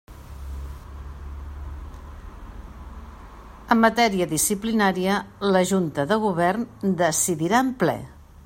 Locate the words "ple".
7.85-7.97